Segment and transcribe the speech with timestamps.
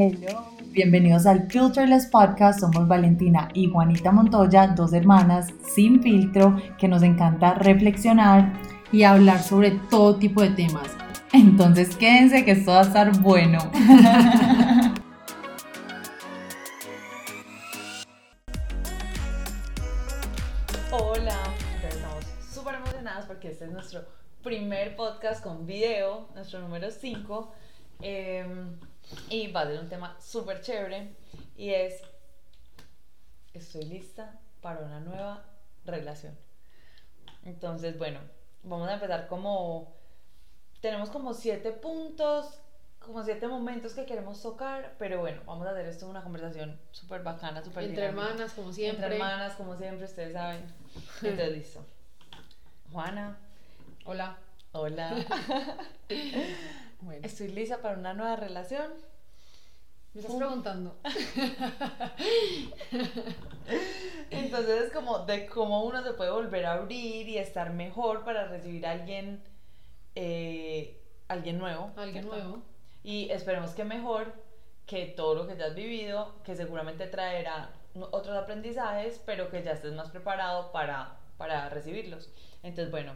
[0.00, 2.60] Hello, bienvenidos al Filterless Podcast.
[2.60, 8.52] Somos Valentina y Juanita Montoya, dos hermanas sin filtro que nos encanta reflexionar
[8.92, 10.86] y hablar sobre todo tipo de temas.
[11.32, 13.58] Entonces quédense que esto va a estar bueno.
[20.92, 21.36] Hola,
[21.82, 22.24] estamos
[22.54, 24.02] súper emocionadas porque este es nuestro
[24.44, 27.52] primer podcast con video, nuestro número 5.
[29.30, 31.14] Y va a ser un tema súper chévere
[31.56, 32.02] y es,
[33.54, 35.44] estoy lista para una nueva
[35.84, 36.36] relación.
[37.44, 38.20] Entonces, bueno,
[38.62, 39.94] vamos a empezar como,
[40.80, 42.60] tenemos como siete puntos,
[42.98, 47.22] como siete momentos que queremos tocar, pero bueno, vamos a hacer esto una conversación súper
[47.22, 49.04] bacana, súper Entre hermanas, como siempre.
[49.04, 50.64] Entre hermanas, como siempre, ustedes saben.
[51.22, 51.84] Entonces, listo.
[52.92, 53.38] Juana.
[54.04, 54.38] Hola.
[54.72, 55.24] Hola.
[57.22, 58.92] Estoy lista para una nueva relación.
[60.14, 60.96] Me estás preguntando.
[64.30, 68.48] Entonces es como de cómo uno se puede volver a abrir y estar mejor para
[68.48, 69.42] recibir a alguien,
[70.14, 71.92] eh, alguien nuevo.
[71.96, 72.62] Alguien nuevo.
[73.04, 74.32] Y esperemos que mejor
[74.86, 77.70] que todo lo que ya has vivido, que seguramente traerá
[78.10, 82.30] otros aprendizajes, pero que ya estés más preparado para, para recibirlos.
[82.62, 83.12] Entonces, bueno,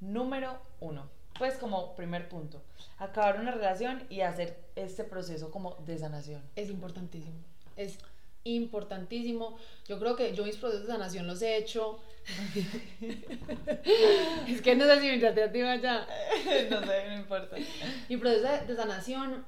[0.00, 2.62] número uno pues como primer punto,
[2.98, 6.42] acabar una relación y hacer este proceso como de sanación.
[6.56, 7.38] Es importantísimo,
[7.76, 7.98] es
[8.44, 9.56] importantísimo.
[9.86, 12.00] Yo creo que yo mis procesos de sanación los he hecho.
[14.48, 16.06] es que no sé si mi iniciativa ya.
[16.70, 17.56] no sé, no importa.
[18.08, 19.44] Mi proceso de sanación,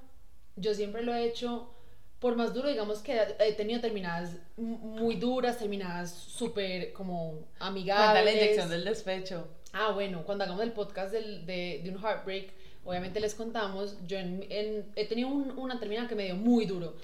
[0.56, 1.70] yo siempre lo he hecho
[2.24, 8.24] por más duro, digamos que he tenido terminadas muy duras, terminadas súper como amigables.
[8.24, 9.46] la inyección del despecho.
[9.76, 12.52] Ah, bueno, cuando hagamos el podcast del, de, de, un heartbreak,
[12.84, 14.46] obviamente les contamos, yo en,
[14.94, 16.94] he tenido una terminada que me dio muy duro.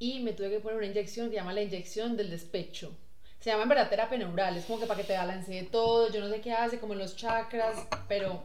[0.00, 2.92] Y me tuve que poner una inyección que se llama la inyección del despecho.
[3.38, 6.18] Se llama en verdad terapia neural, es como que para que te balancee todo, yo
[6.18, 8.42] no sé qué hace, como en los chakras, pero,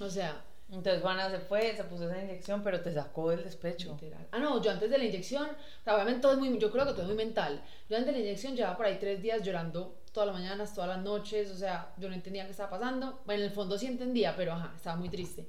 [0.00, 0.42] o sea,
[0.72, 3.92] entonces Juana se fue, se puso esa inyección, pero te sacó del despecho.
[4.00, 4.26] Literal.
[4.32, 5.48] Ah, no, yo antes de la inyección,
[5.86, 7.62] obviamente todo es muy, yo creo que todo es muy mental.
[7.88, 10.88] Yo antes de la inyección llevaba por ahí tres días llorando todas las mañanas, todas
[10.88, 13.20] las noches, o sea, yo no entendía qué estaba pasando.
[13.26, 15.46] Bueno, en el fondo sí entendía, pero ajá, estaba muy triste.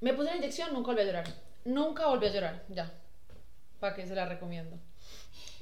[0.00, 1.26] Me puse la inyección, nunca volví a llorar.
[1.64, 2.90] Nunca volví a llorar, ya.
[3.78, 4.76] ¿Para qué se la recomiendo?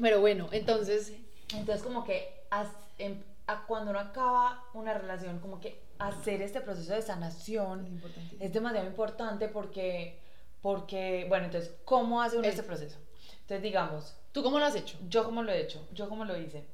[0.01, 1.13] Pero bueno, entonces...
[1.55, 2.45] Entonces como que
[2.99, 3.23] em,
[3.67, 8.01] cuando uno acaba una relación, como que hacer este proceso de sanación
[8.39, 10.21] es, demasiado importante porque,
[10.61, 12.99] porque, bueno, entonces, ¿cómo hace uno este proceso?
[13.41, 14.15] Entonces, digamos...
[14.33, 14.99] ¿Tú cómo lo has hecho?
[15.09, 16.65] Yo cómo lo he hecho, yo cómo lo hice.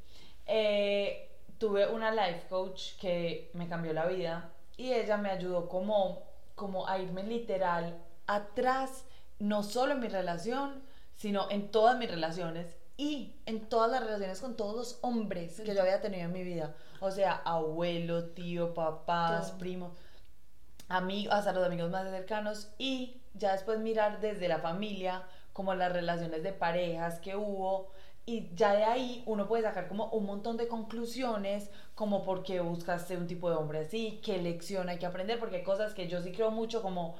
[0.46, 1.30] Eh,
[1.64, 6.22] tuve una life coach que me cambió la vida y ella me ayudó como,
[6.54, 9.06] como a irme literal atrás,
[9.38, 10.82] no solo en mi relación,
[11.14, 15.74] sino en todas mis relaciones y en todas las relaciones con todos los hombres que
[15.74, 16.74] yo había tenido en mi vida.
[17.00, 19.92] O sea, abuelo, tío, papás, primos,
[20.90, 25.22] amigos, hasta los amigos más cercanos y ya después mirar desde la familia
[25.54, 27.90] como las relaciones de parejas que hubo
[28.26, 32.60] y ya de ahí uno puede sacar como un montón de conclusiones como por qué
[32.60, 36.08] buscaste un tipo de hombre así, qué lección hay que aprender, porque hay cosas que
[36.08, 37.16] yo sí creo mucho como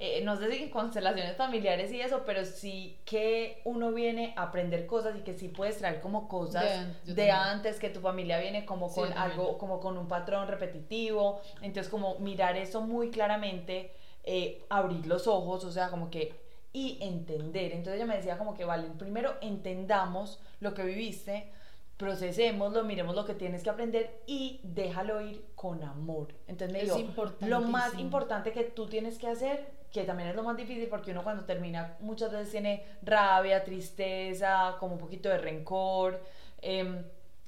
[0.00, 4.86] eh, no sé si constelaciones familiares y eso, pero sí que uno viene a aprender
[4.86, 6.64] cosas y que sí puedes traer como cosas
[7.04, 11.90] de, antes, que tu familia viene como con algo, como con un patrón repetitivo, entonces
[11.90, 13.92] como mirar eso muy claramente,
[14.22, 16.47] eh, abrir los ojos, o sea, como que
[16.78, 17.72] y entender.
[17.72, 21.50] Entonces ella me decía como que, vale, primero entendamos lo que viviste,
[21.96, 26.28] procesémoslo, miremos lo que tienes que aprender y déjalo ir con amor.
[26.46, 30.44] Entonces me dijo, lo más importante que tú tienes que hacer que también es lo
[30.44, 35.38] más difícil porque uno cuando termina muchas veces tiene rabia, tristeza, como un poquito de
[35.38, 36.22] rencor.
[36.60, 37.02] Em,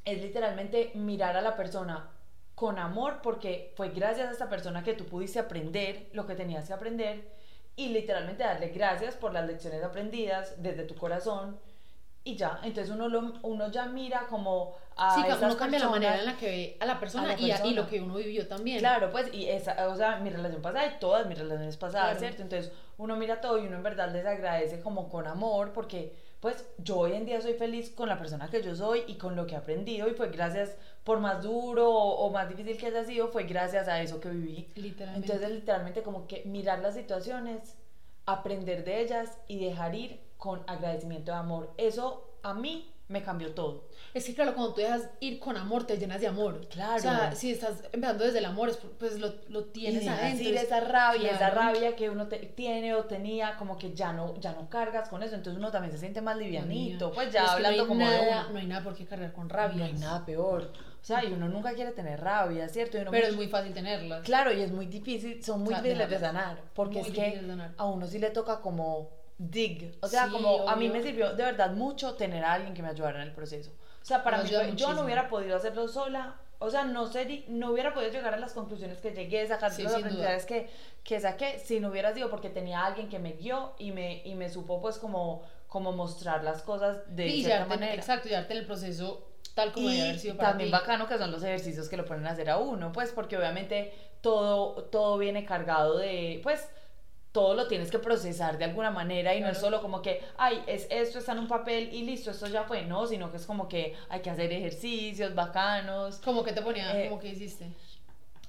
[0.05, 2.09] es literalmente mirar a la persona
[2.57, 6.67] con amor porque fue gracias a esta persona que tú pudiste aprender lo que tenías
[6.67, 7.40] que aprender
[7.81, 11.59] y literalmente darle gracias por las lecciones aprendidas desde tu corazón
[12.23, 16.19] y ya, entonces uno, lo, uno ya mira como a sí, uno cambia la manera
[16.19, 18.81] en la que ve a la persona, Y, y, lo que uno vivió también.
[18.81, 22.43] Claro, pues, y esa, o sea, mi relación pasada y todas mis relaciones pasadas, ¿cierto?
[22.43, 26.67] Entonces uno mira todo y uno en verdad les agradece como con amor porque pues
[26.77, 29.47] yo hoy en día soy feliz con la persona que yo soy y con lo
[29.47, 33.05] que he aprendido y pues gracias por más duro o, o más difícil que haya
[33.05, 34.69] sido, fue gracias a eso que viví.
[34.77, 35.27] Literalmente.
[35.33, 37.77] Entonces literalmente como que mirar las situaciones,
[38.27, 41.73] aprender de ellas y dejar ir con agradecimiento de amor.
[41.79, 43.89] Eso a mí me cambió todo.
[44.15, 46.69] Es que claro, cuando tú dejas ir con amor, te llenas de amor.
[46.69, 46.97] Claro.
[46.97, 48.71] O sea, si estás empezando desde el amor,
[49.01, 50.49] pues lo, lo tienes y adentro.
[50.49, 51.57] ir es- esa rabia, esa claro.
[51.73, 55.25] rabia que uno te- tiene o tenía, como que ya no, ya no cargas con
[55.25, 58.09] eso, entonces uno también se siente más livianito, pues ya Es que hablando no como
[58.09, 58.53] de nada, uno.
[58.53, 59.79] No hay nada por qué cargar con rabia.
[59.79, 60.73] No hay nada peor.
[61.01, 62.99] O sea, y uno nunca quiere tener rabia, ¿cierto?
[62.99, 64.23] Y Pero es mucho- muy fácil tenerlas.
[64.23, 67.15] Claro, y es muy difícil, son muy O sea, difíciles de sanar, porque Muy es
[67.15, 67.41] que
[67.79, 69.09] a uno sí le toca como
[69.39, 70.99] dig, o sea, Sí, como a mí obvio.
[71.01, 73.71] me sirvió de verdad mucho tener a alguien que me ayudara en el proceso.
[74.03, 77.47] O sea, para Nos mí yo no hubiera podido hacerlo sola, o sea, no seri-
[77.49, 79.97] no hubiera podido llegar a las conclusiones que llegué, sacar Sí, duda.
[79.97, 80.69] aprendizajes que,
[81.03, 84.21] que saqué, si no hubiera sido porque tenía a alguien que me guió y me,
[84.27, 87.95] y me supo pues como, como mostrar las cosas de y cierta llevarte, manera.
[87.95, 91.19] exacto, llevarte en el proceso tal como debe haber Y sido para también bacano que
[91.19, 95.19] son los ejercicios que lo ponen a hacer a uno, pues porque obviamente todo, todo
[95.19, 96.69] viene cargado de, pues
[97.33, 100.63] todo lo tienes que procesar de alguna manera y no es solo como que, ay,
[100.67, 103.47] es esto está en un papel y listo, esto ya fue, no, sino que es
[103.47, 106.17] como que hay que hacer ejercicios bacanos.
[106.25, 107.67] Como que te ponía, Eh, como que hiciste.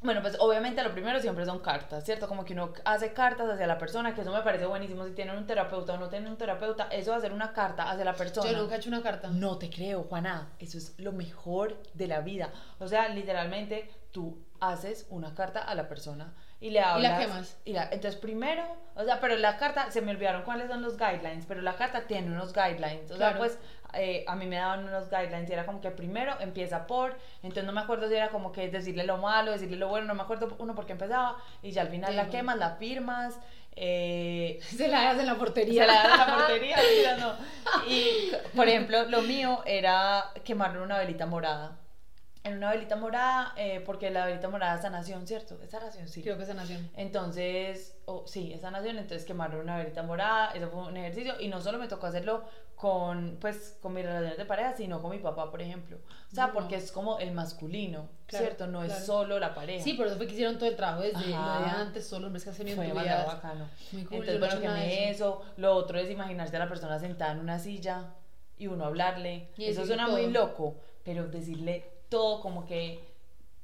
[0.02, 2.28] Bueno, pues obviamente lo primero siempre son cartas, ¿cierto?
[2.28, 5.38] Como que uno hace cartas hacia la persona, que eso me parece buenísimo, si tienen
[5.38, 8.50] un terapeuta o no tienen un terapeuta, eso de hacer una carta hacia la persona.
[8.52, 9.28] Yo nunca he hecho una carta.
[9.30, 10.50] No te creo, Juana.
[10.60, 12.50] Eso es lo mejor de la vida.
[12.80, 17.20] O sea, literalmente tú haces una carta a la persona y le hablas.
[17.20, 17.58] quemas?
[17.66, 18.64] y la- entonces primero,
[18.96, 22.02] o sea, pero la carta, se me olvidaron cuáles son los guidelines, pero la carta
[22.08, 23.10] tiene unos guidelines.
[23.12, 23.58] O sea, pues
[23.94, 27.66] eh, a mí me daban unos guidelines y era como que primero empieza por, entonces
[27.66, 30.24] no me acuerdo si era como que decirle lo malo, decirle lo bueno, no me
[30.24, 33.40] acuerdo uno porque empezaba y ya al final Sí, la quemas, la firmas.
[33.76, 35.84] Eh, Se la das en la portería.
[35.84, 37.34] se la dan a la portería, mira, no.
[37.88, 41.78] Y, por ejemplo, lo mío era quemarlo en una velita morada.
[42.44, 45.60] En una velita morada, eh, porque la velita morada es sanación, ¿cierto?
[45.62, 46.24] Es sanación, sí.
[46.24, 46.90] Creo que es sanación.
[46.96, 51.50] Entonces, oh, sí, es sanación, entonces quemaron una velita morada, eso fue un ejercicio, y
[51.50, 52.44] no solo me tocó hacerlo
[52.76, 55.98] con, pues, con mis relaciones de pareja, sino con mi papá, por ejemplo.
[56.32, 56.54] O sea, No.
[56.54, 58.66] porque es como el masculino, Claro, ¿cierto?
[58.66, 58.94] No claro.
[59.00, 59.84] es solo la pareja.
[59.84, 61.60] Sí, por eso fue que hicieron todo el trabajo desde Ajá.
[61.60, 63.70] lo de antes, los hombres que has tenido Fue demasiado bacano.
[63.92, 65.44] Muy cool, Entonces, bueno, hecho que nada de me eso.
[65.58, 68.16] Lo otro es imaginarse a la persona sentada en una silla
[68.58, 69.50] y uno hablarle.
[69.58, 73.04] Y eso suena muy loco, pero decirle todo como que,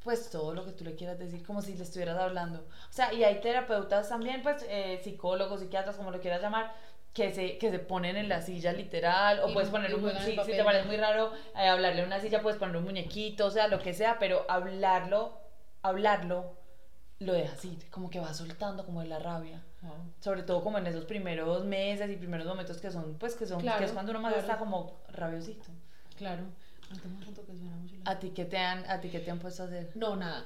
[0.04, 2.62] pues todo lo que tú le quieras decir, como si le estuvieras hablando.
[2.62, 6.74] O sea, y hay terapeutas también, pues eh, psicólogos, psiquiatras, como lo quieras llamar.
[7.14, 10.20] Que se, que se ponen en la silla literal, o Y puedes poner un el
[10.20, 13.48] si, si te parece muy raro eh, hablarle a una silla, puedes poner un muñequito,
[13.48, 15.36] o sea, lo que sea, pero hablarlo,
[15.82, 16.54] hablarlo,
[17.18, 19.64] lo dejas ir, como que va soltando como de la rabia
[20.20, 23.62] sobre todo como en esos primeros meses y primeros momentos que son, pues que son,
[23.62, 24.48] Claro, que es cuando uno más claro.
[24.48, 25.66] está como rabiosito.
[26.18, 26.44] Claro.
[26.90, 27.00] Que
[27.58, 29.66] suena mucho la- ¿A ti qué te han, a ti qué te han puesto a
[29.68, 29.92] hacer?
[29.96, 30.46] No, nada.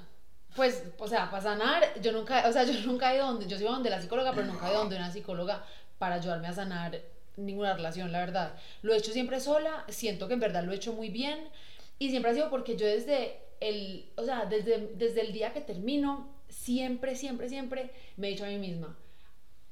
[0.55, 3.57] Pues, o sea, para sanar, yo nunca, o sea, yo nunca he ido donde, yo
[3.57, 5.63] iba donde la psicóloga, pero nunca he ido donde una psicóloga
[5.97, 6.99] para ayudarme a sanar
[7.37, 8.53] ninguna relación, la verdad.
[8.81, 11.39] Lo he hecho siempre sola, siento que en verdad lo he hecho muy bien
[11.99, 15.61] y siempre ha sido porque yo desde el, o sea, desde, desde el día que
[15.61, 18.97] termino, siempre, siempre, siempre me he dicho a mí misma,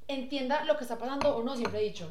[0.07, 2.09] entienda lo que está pasando o no, siempre he dicho,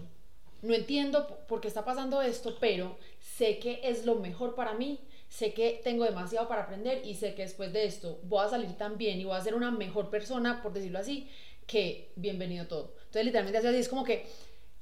[0.62, 5.00] no entiendo por qué está pasando esto, pero sé que es lo mejor para mí,
[5.28, 8.76] sé que tengo demasiado para aprender y sé que después de esto voy a salir
[8.76, 11.28] tan bien y voy a ser una mejor persona, por decirlo así,
[11.66, 12.94] que bienvenido todo.
[12.98, 14.26] Entonces literalmente así es como que,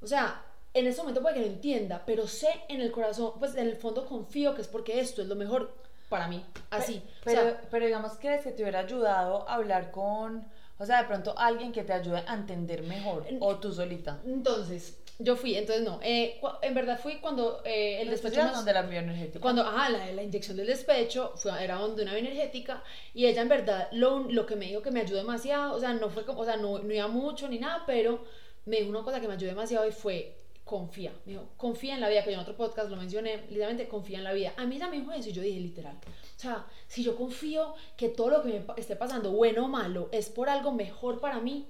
[0.00, 0.42] o sea,
[0.72, 3.76] en este momento puede que no entienda, pero sé en el corazón, pues en el
[3.76, 5.74] fondo confío que es porque esto es lo mejor
[6.08, 7.02] para mí, así.
[7.04, 10.46] O Pero, sea, pero digamos, ¿crees que te hubiera ayudado a hablar con,
[10.78, 14.20] o sea, de pronto alguien que te ayude a entender mejor o tú solita?
[14.24, 18.54] entonces, yo fui, entonces no, eh, en verdad fui cuando eh, el ¿Tú despecho más-
[18.54, 19.40] dónde la bioenergética?
[19.40, 22.82] Cuando, ajá, la, la inyección del despecho fue, era donde una bioenergética
[23.14, 25.92] y ella en verdad lo, lo que me dijo que me ayudó demasiado, o sea,
[25.94, 28.24] no fue como, o sea, no, no iba mucho ni nada, pero
[28.66, 32.00] me dijo una cosa que me ayudó demasiado y fue confía, me dijo, confía en
[32.00, 34.52] la vida, que yo en otro podcast lo mencioné, literalmente confía en la vida.
[34.56, 38.08] A mí me dijo eso y yo dije literal, o sea, si yo confío que
[38.08, 41.68] todo lo que me esté pasando, bueno o malo, es por algo mejor para mí,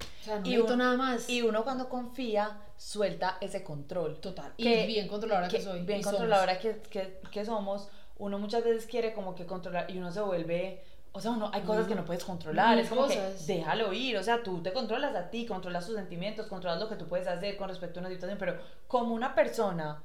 [0.00, 1.28] o sea, no Y necesito un- nada más.
[1.28, 4.20] Y uno cuando confía, suelta ese control.
[4.20, 5.80] Total, que- y bien controladora que, que soy.
[5.82, 10.10] bien controladora que, que, que somos, uno muchas veces quiere como que controlar y uno
[10.12, 10.82] se vuelve,
[11.12, 13.44] o sea, uno, hay cosas que no puedes controlar, Mil es como cosas.
[13.46, 16.88] que déjalo ir, o sea, tú te controlas a ti, controlas tus sentimientos, controlas lo
[16.88, 18.58] que tú puedes hacer con respecto a una situación, pero
[18.88, 20.02] como una persona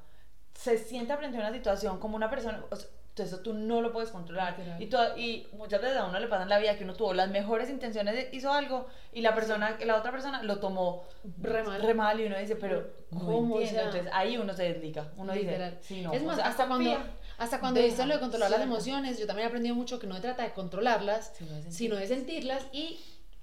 [0.54, 3.92] se siente frente a una situación, como una persona, o sea, eso tú no lo
[3.92, 4.56] puedes controlar.
[4.78, 4.84] Y,
[5.20, 7.68] y muchas veces a uno le pasa en la vida que uno tuvo las mejores
[7.68, 11.04] intenciones, hizo algo y la persona, la otra persona lo tomó
[11.42, 11.82] Re mal.
[11.82, 13.56] re mal y uno dice, pero ¿Cómo?
[13.56, 15.72] O sea, Entonces ahí uno se desliga, uno Literal.
[15.80, 16.96] dice, sí, no, es o más, sea, hasta cuando,
[17.36, 18.74] hasta cuando viste lo de controlar las suelta.
[18.74, 21.96] emociones, yo también he aprendido mucho que no se trata de controlarlas, Sino de sino
[21.96, 22.98] de sentirlas y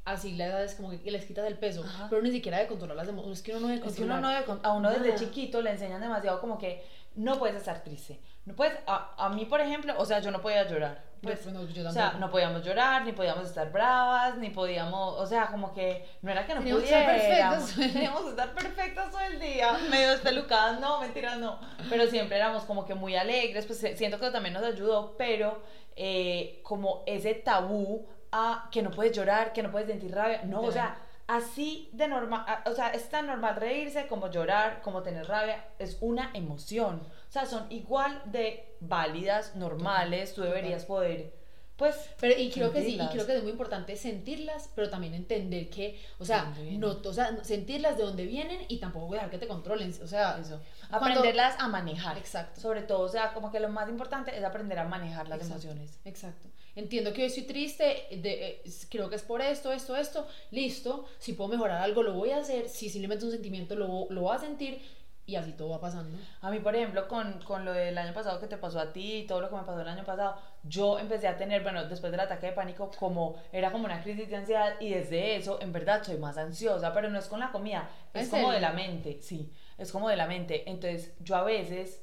[0.06, 2.08] así la edad es como que les quitas el peso, Ajá.
[2.10, 4.14] pero ni siquiera de controlar las emociones, es que uno no debe Es que uno
[4.14, 4.22] controlar.
[4.46, 5.20] no debe a uno desde Nada.
[5.20, 6.82] chiquito le enseñan demasiado como que
[7.18, 8.22] no puedes estar triste.
[8.46, 11.04] No puedes, a, a mí por ejemplo, o sea, yo no podía llorar.
[11.22, 15.20] Pues, Pues, no, yo o sea, no podíamos llorar, ni podíamos estar bravas, ni podíamos,
[15.20, 17.72] o sea, como que no era que no Teníamos estar pudiéramos.
[17.74, 17.94] perfectas.
[17.94, 21.60] Teníamos que estar perfectas todo el día, medio despelucadas, no, mentiras, no.
[21.90, 25.62] Pero siempre éramos como que muy alegres, pues eh, siento que también nos ayudó, pero
[25.96, 30.62] eh, como ese tabú a que no puedes llorar, que no puedes sentir rabia, no,
[30.62, 35.28] o sea, así de normal, o sea, es tan normal reírse como llorar, como tener
[35.28, 37.02] rabia, es una emoción.
[37.28, 41.34] O sea, son igual de válidas, normales, tú deberías poder,
[41.78, 41.96] pues...
[42.20, 45.70] Pero, y creo que sí, y creo que es muy importante sentirlas, pero también entender
[45.70, 49.48] que, o sea, no, o sea, sentirlas de dónde vienen y tampoco dejar que te
[49.48, 50.60] controlen, o sea, Eso.
[50.90, 52.18] cuando- Aprenderlas a manejar.
[52.18, 52.60] Exacto.
[52.60, 55.68] Sobre todo, o sea, como que lo más importante es aprender a manejar las Exacto,
[55.68, 56.00] emociones.
[56.04, 56.48] Exacto.
[56.76, 61.06] Entiendo que hoy estoy triste, de, eh, creo que es por esto, esto, esto, listo,
[61.20, 64.36] si puedo mejorar algo lo voy a hacer, si simplemente un sentimiento lo, lo voy
[64.36, 64.80] a sentir
[65.28, 66.18] y así todo va pasando.
[66.42, 69.18] A mí, por ejemplo, con, con lo del año pasado que te pasó a ti
[69.18, 72.12] y todo lo que me pasó el año pasado, yo empecé a tener, bueno, después
[72.12, 75.72] del ataque de pánico, como era como una crisis de ansiedad y desde eso, en
[75.74, 78.68] verdad, soy más ansiosa, pero no es con la comida, es ¿En como de serio?
[78.70, 80.64] la mente, sí, es como de la mente.
[80.70, 82.02] Entonces, yo a veces,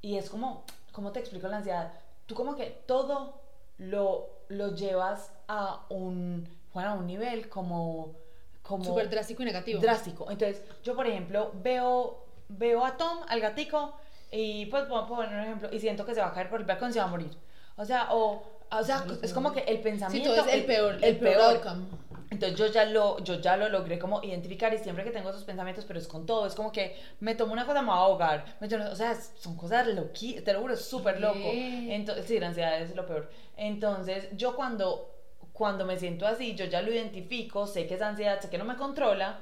[0.00, 1.92] y es como, ¿cómo te explico la ansiedad?
[2.26, 3.40] Tú como que todo
[3.78, 8.14] lo, lo llevas a un, bueno, a un nivel como...
[8.62, 9.80] como Súper drástico y negativo.
[9.80, 10.30] drástico.
[10.30, 12.24] Entonces, yo, por ejemplo, veo,
[12.58, 13.94] veo a Tom, al gatico,
[14.30, 16.66] y pues puedo poner un ejemplo, y siento que se va a caer por el
[16.66, 17.30] balcón y se va a morir.
[17.76, 19.34] O sea, o, o sea, es peor.
[19.34, 20.34] como que el Sí, pensamiento...
[20.34, 21.86] todo es el peor, el, peor, outcome.
[22.30, 25.44] Entonces yo ya lo, yo ya lo logré como identificar y siempre que tengo esos
[25.44, 28.00] pensamientos, pero es con todo, es como que me tomo una cosa, me voy a
[28.00, 31.50] ahogar, me tomo- o sea, son cosas loqui, te lo juro, es súper loco.
[31.52, 33.30] Entonces, sí, la ansiedad es lo peor.
[33.58, 35.10] Entonces yo cuando,
[35.52, 38.64] cuando me siento así, yo ya lo identifico, sé que es ansiedad, sé que no
[38.64, 39.38] me controla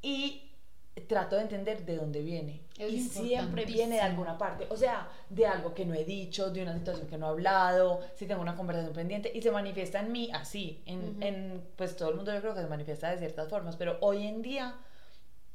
[0.00, 0.47] y
[1.00, 2.62] trato de entender de dónde viene.
[2.78, 6.50] Es y siempre viene de alguna parte, o sea, de algo que no he dicho,
[6.50, 10.00] de una situación que no he hablado, si tengo una conversación pendiente y se manifiesta
[10.00, 11.16] en mí así, en, Ujú.
[11.20, 14.26] en pues todo el mundo yo creo que se manifiesta de ciertas formas, pero hoy
[14.26, 14.76] en día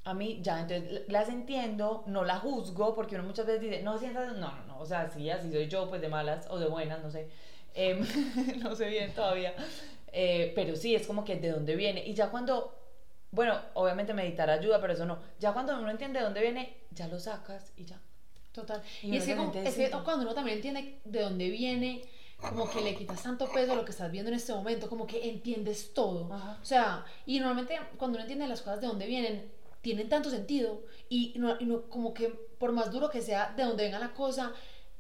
[0.06, 3.98] a mí ya, entonces las entiendo, no la juzgo, porque uno muchas veces dice, no
[3.98, 6.68] sientas, no, no, no, o sea, sí, así soy yo, pues de malas o de
[6.68, 7.30] buenas, no sé,
[7.76, 8.06] Em,
[8.62, 9.54] no sé bien todavía,
[10.16, 12.76] Eh, pero sí, es como que de dónde viene, y ya cuando,
[13.34, 17.08] bueno, obviamente meditar ayuda, pero eso no, ya cuando uno entiende de dónde viene, ya
[17.08, 18.00] lo sacas y ya.
[18.52, 18.82] Total.
[19.02, 22.04] Y Y, es, que, como- siente es que cuando uno también entiende de dónde viene,
[22.38, 25.08] como que le quitas tanto peso a lo que estás viendo en este momento, como
[25.08, 26.32] que entiendes todo.
[26.32, 26.60] Ajá.
[26.62, 30.84] O sea, y normalmente cuando uno entiende las cosas de dónde vienen, tienen tanto sentido
[31.10, 34.14] y, no, y no- como que por más duro que sea de dónde venga la
[34.14, 34.54] cosa,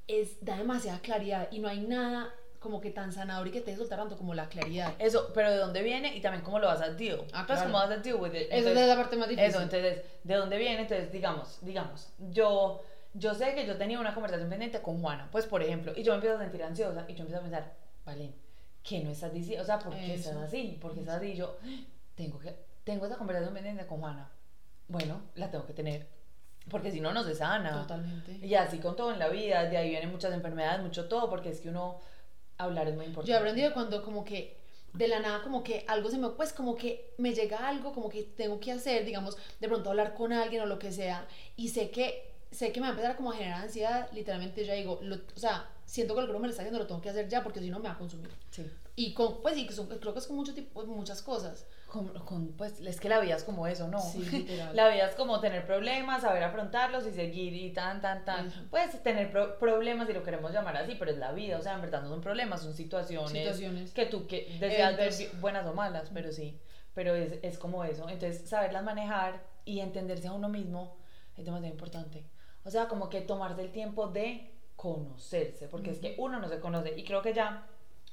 [0.08, 3.68] es, da demasiada claridad y no hay nada como que tan sanador y que te
[3.68, 4.94] deje soltar tanto como la claridad.
[4.98, 7.22] Eso, pero de dónde viene y también cómo lo vas a deal.
[7.34, 7.64] Ah, claro.
[7.64, 8.48] cómo vas a deal with it.
[8.50, 9.50] Entonces- es la parte más difícil.
[9.50, 10.82] Eso, entonces, ¿de dónde viene?
[10.82, 12.82] Entonces, digamos, digamos, yo,
[13.14, 16.14] yo sé que yo tenía una conversación pendiente con Juana, pues, por ejemplo, y yo
[16.14, 17.74] me empiezo a sentir ansiosa y yo empiezo a pensar,
[18.06, 18.34] Valen,
[18.82, 19.62] ¿qué no estás diciendo?
[19.64, 20.30] O sea, ¿por qué Eso.
[20.32, 20.78] estás así?
[20.82, 21.28] ¿Por qué estás así?
[21.28, 21.58] Y yo,
[22.16, 24.30] tengo que, tengo esa conversación pendiente con Juana.
[24.88, 26.08] Bueno, la tengo que tener,
[26.70, 27.82] porque si no, no se sana.
[27.82, 28.46] Totalmente.
[28.46, 31.50] Y así con todo en la vida, de ahí vienen muchas enfermedades, mucho todo, porque
[31.50, 32.00] es que uno,
[32.64, 33.30] hablar es muy importante.
[33.32, 34.58] Yo he aprendido cuando como que
[34.94, 38.10] de la nada como que algo se me, pues como que me llega algo, como
[38.10, 41.70] que tengo que hacer, digamos, de pronto hablar con alguien o lo que sea, y
[41.70, 45.00] sé que, sé que me va a empezar como a generar ansiedad, literalmente ya digo,
[45.02, 47.28] lo- o sea, siento que el grupo me lo está haciendo, lo tengo que hacer
[47.28, 48.30] ya porque si no me va a consumir.
[48.52, 48.64] Sí.
[48.96, 49.66] Y con, pues sí,
[50.00, 51.66] creo que es con mucho tipo, muchas cosas.
[51.94, 54.00] Con, con, pues es que la vida es como eso, ¿no?
[54.00, 54.48] Sí.
[54.74, 58.48] La vida es como tener problemas, saber afrontarlos y seguir y tan, tan, tan.
[58.48, 58.60] Ujú.
[58.72, 61.76] Puedes tener pro- problemas si lo queremos llamar así, pero es la vida, o sea,
[61.76, 63.92] en verdad no son problemas, son situaciones, Situaciones.
[63.94, 66.60] que tú que deseas ver buenas o malas, pero sí,
[66.96, 68.10] pero es, es como eso.
[68.10, 70.98] Entonces, saberlas manejar y entenderse a uno mismo
[71.38, 72.26] es demasiado importante.
[72.66, 76.60] O sea, como que tomarse el tiempo de conocerse, porque es que uno no se
[76.60, 77.68] conoce y creo que ya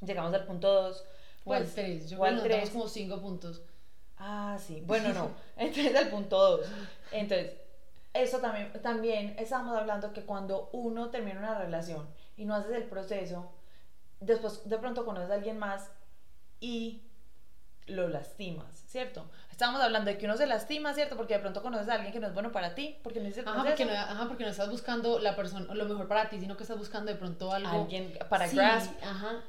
[0.05, 1.05] llegamos al punto 2.
[1.45, 2.57] O al 3, yo o creo al que nos tres.
[2.59, 3.63] damos como 5 puntos.
[4.19, 4.83] Ah, sí.
[4.87, 5.31] Bueno, no.
[5.57, 6.67] Entonces, el punto 2.
[7.13, 7.53] Entonces,
[8.13, 12.85] eso también, también estábamos hablando que cuando uno termina una relación y no haces el
[12.85, 13.51] proceso,
[14.21, 15.91] después de pronto conoces a alguien más
[16.61, 17.03] y
[17.87, 19.25] lo lastimas, ¿cierto?
[19.51, 21.17] Estábamos hablando de que uno se lastima, ¿cierto?
[21.17, 23.43] Porque de pronto conoces a alguien que no es bueno para ti, porque no hiciste
[23.43, 26.39] el Ajá porque, no, ajá, porque no estás buscando la persona, lo mejor para ti,
[26.41, 27.69] sino que estás buscando de pronto algo.
[27.83, 28.93] Alguien para Sí, grasp.
[29.03, 29.43] Ajá,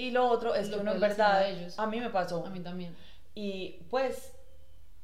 [0.00, 1.78] Y lo otro es Lo que uno en verdad, a ellos.
[1.78, 2.96] a mí me pasó, a mí también.
[3.34, 4.32] Y pues,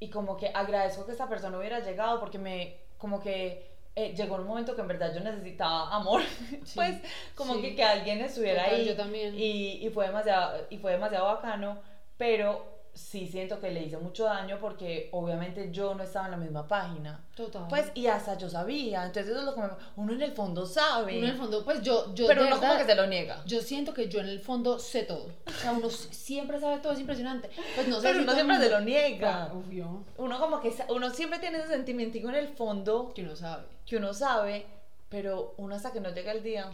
[0.01, 4.37] y como que agradezco que esta persona hubiera llegado porque me, como que eh, llegó
[4.37, 6.23] un momento que en verdad yo necesitaba amor.
[6.75, 7.01] pues,
[7.35, 7.63] como sí.
[7.63, 8.87] que, que alguien estuviera Total, ahí.
[8.87, 9.35] yo también.
[9.35, 11.79] Y, y, fue demasiado, y fue demasiado bacano,
[12.17, 16.37] pero sí siento que le hice mucho daño porque obviamente yo no estaba en la
[16.39, 17.21] misma página.
[17.35, 17.67] Total.
[17.69, 19.69] Pues, y hasta yo sabía, entonces eso es lo que me...
[19.97, 21.19] Uno en el fondo sabe.
[21.19, 23.43] Uno en el fondo, pues yo, yo pero uno como que se lo niega.
[23.47, 25.27] Yo siento que yo en el fondo sé todo.
[25.47, 27.51] O sea, uno siempre sabe todo, es impresionante.
[27.75, 29.19] Pues no sé pero si uno siempre se mundo- lo niega.
[29.19, 30.05] Claro, obvio.
[30.17, 33.65] Uno como que, uno siempre tiene ese sentimiento en el fondo Que uno sabe.
[33.85, 34.65] que uno sabe,
[35.11, 36.71] pero uno hasta que no llega el día...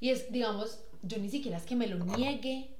[0.00, 2.70] Y es, digamos, yo ni siquiera es que me lo niegue.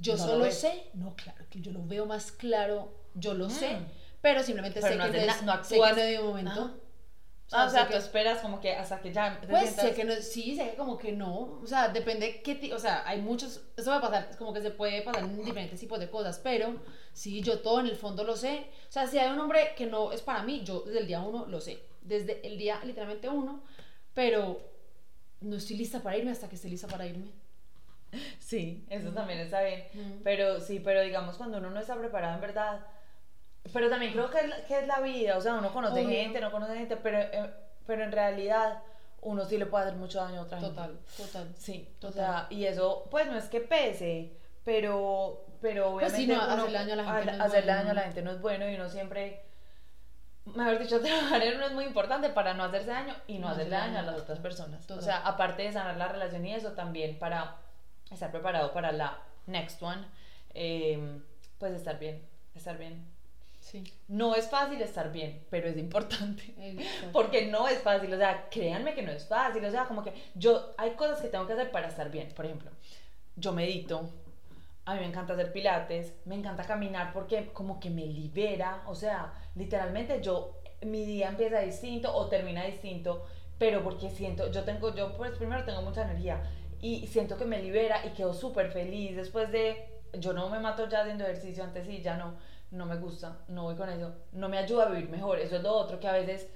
[0.00, 0.84] Yo No lo solo sé.
[0.94, 2.92] No, claro, que yo lo veo más claro.
[3.14, 3.74] Yo lo sé.
[3.76, 3.86] Mm.
[4.22, 5.14] Pero simplemente Pero sé no que no,
[5.64, 6.50] sé que no de momento.
[6.50, 6.62] Ajá.
[7.46, 9.84] O sea, Ah, o sea, tú que- esperas como que hasta que ya Pues sientas-
[9.88, 12.78] sé que no, sí, sé que como que no, o sea, depende qué, ti- o
[12.78, 15.98] sea, hay muchos, eso va a pasar, como que se puede pasar en diferentes tipos
[15.98, 16.76] de cosas, pero
[17.12, 19.86] sí, yo todo en el fondo lo sé, o sea, si hay un hombre que
[19.86, 23.28] no es para mí, yo desde el día uno lo sé, desde el día literalmente
[23.28, 23.64] uno,
[24.14, 24.60] pero
[25.40, 27.32] no estoy lista para irme hasta que esté lista para irme.
[28.38, 29.84] Sí, eso también está bien.
[29.94, 30.22] Mm.
[30.24, 32.80] Pero sí, pero digamos cuando uno no está preparado en verdad.
[33.72, 36.08] Pero también creo que es, la- que es la vida, o sea, uno conoce Obvio.
[36.08, 37.52] gente, no conoce gente, pero, eh,
[37.86, 38.82] pero en realidad
[39.22, 40.74] uno sí le puede hacer mucho daño a otra gente.
[40.74, 41.48] Total, total.
[41.56, 42.12] Sí, o Total.
[42.14, 44.32] sea, y eso, pues no es que pese,
[44.64, 47.78] pero, pero Pues obviamente no, uno- hacerle daño a la gente al- no hacerle bueno.
[47.80, 49.42] daño a la gente no es bueno y uno siempre,
[50.46, 53.48] mejor dicho, trabajar en uno es muy importante para no hacerse daño y no, No
[53.52, 54.12] hacerle hacerle daño a daño.
[54.12, 54.84] las otras personas.
[54.84, 55.04] O Total.
[55.04, 57.56] sea, aparte de sanar la relación y eso, también para
[58.10, 60.04] estar preparado para la next one,
[60.54, 61.20] eh,
[61.58, 62.22] pues estar bien,
[62.54, 63.04] estar bien.
[63.60, 63.84] Sí.
[64.08, 66.54] No es fácil estar bien, pero es importante.
[66.58, 67.10] Exacto.
[67.12, 70.12] Porque no es fácil, o sea, créanme que no es fácil, o sea, como que
[70.34, 72.70] yo, hay cosas que tengo que hacer para estar bien, por ejemplo,
[73.36, 74.10] yo medito,
[74.86, 78.94] a mí me encanta hacer pilates, me encanta caminar porque como que me libera, o
[78.94, 83.26] sea, literalmente yo, mi día empieza distinto o termina distinto,
[83.58, 86.42] pero porque siento, yo tengo, yo pues primero tengo mucha energía
[86.80, 90.88] y siento que me libera y quedo súper feliz después de, yo no me mato
[90.88, 92.34] ya haciendo ejercicio, antes sí, ya no,
[92.70, 95.62] no me gusta, no voy con eso, no me ayuda a vivir mejor, eso es
[95.62, 96.48] lo otro que a veces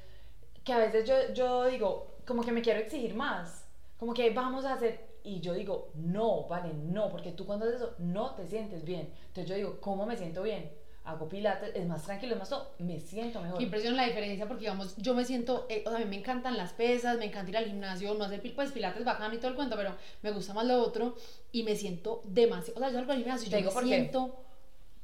[0.64, 3.66] que a veces yo, yo digo, como que me quiero exigir más,
[3.98, 7.80] como que vamos a hacer, y yo digo, no, vale, no, porque tú cuando haces
[7.80, 9.10] eso no te sientes bien.
[9.28, 10.70] Entonces yo digo, ¿cómo me siento bien?
[11.04, 13.58] Hago pilates, es más tranquilo, es más todo, me siento mejor.
[13.58, 16.16] Qué impresión la diferencia porque, digamos, yo me siento, eh, o sea, a mí me
[16.16, 19.48] encantan las pesas, me encanta ir al gimnasio, no hacer pues pilates bacano y todo
[19.50, 21.14] el cuento, pero me gusta más lo otro
[21.52, 23.82] y me siento demasiado, o sea, yo salgo al gimnasio y yo digo me por
[23.82, 23.88] qué.
[23.90, 24.40] siento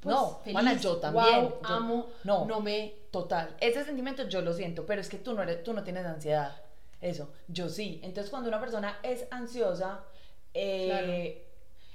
[0.01, 2.47] pues, No, feliz, Juana, yo también, wow, yo- amo, no.
[2.47, 2.95] no, me...
[3.11, 6.07] Total, ese sentimiento yo lo siento, pero es que tú no, eres, tú no tienes
[6.07, 6.57] ansiedad.
[7.03, 8.01] Eso, yo sí.
[8.05, 10.01] Entonces cuando una persona es ansiosa,
[10.55, 11.47] eh,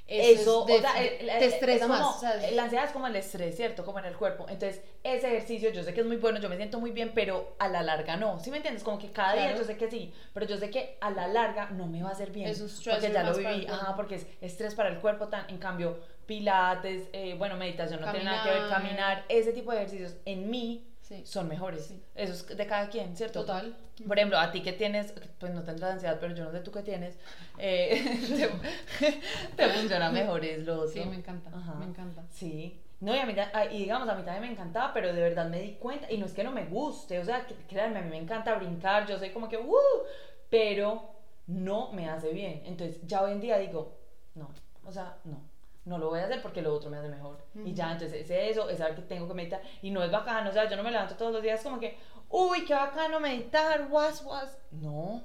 [0.08, 2.92] eso, Eso, es de- o sea, el- el- te estresa como- más, la ansiedad es
[2.92, 3.84] como el estrés, ¿cierto?
[3.84, 4.46] Como en el cuerpo.
[4.48, 7.56] Entonces, ese ejercicio yo sé que es muy bueno, yo me siento muy bien, pero
[7.58, 8.40] a la larga no.
[8.40, 8.84] ¿Sí me entiendes?
[8.84, 9.58] Como que cada día Claro.
[9.60, 12.12] yo sé que sí, pero yo sé que a la larga no me va a
[12.12, 12.48] hacer bien.
[12.50, 15.50] Es un porque stressor ya lo viví, ajá, porque es estrés para el cuerpo, tan,
[15.50, 18.82] en cambio, pilates, eh, bueno, meditación no tiene nada que ver, Caminar.
[18.84, 21.22] caminar, ese tipo de ejercicios en mí Sí.
[21.24, 21.86] son mejores.
[21.86, 22.02] Sí.
[22.16, 23.42] Eso es de cada quien, ¿cierto?
[23.42, 23.78] Total.
[24.08, 26.72] Por ejemplo, a ti que tienes, pues no tendrás ansiedad, pero yo no sé tú
[26.72, 27.18] qué tienes,
[27.60, 28.04] eh,
[29.00, 29.22] te,
[29.56, 30.88] te funciona mejor, es lo otro.
[30.88, 31.76] Sí, me encanta, Ajá.
[31.76, 32.26] me encanta.
[32.32, 32.82] Sí.
[33.02, 35.48] No, y, a mí, ah, y digamos, a mí también me encantaba, pero de verdad
[35.48, 38.02] me di cuenta, y no es que no me guste, o sea, que, créanme, a
[38.02, 39.76] mí me encanta brincar, yo soy como que, ¡uh!
[40.50, 41.12] Pero
[41.46, 42.64] no me hace bien.
[42.66, 43.96] Entonces, ya hoy en día digo,
[44.34, 44.50] no,
[44.84, 45.55] o sea, no.
[45.86, 47.38] No lo voy a hacer porque lo otro me hace mejor.
[47.64, 49.62] Y ya, entonces es eso, es saber que tengo que meditar.
[49.82, 51.98] Y no es bacano, o sea, yo no me levanto todos los días como que,
[52.30, 54.58] uy, qué bacano meditar, was, was.
[54.72, 55.24] No,